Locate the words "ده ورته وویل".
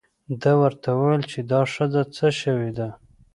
0.41-1.23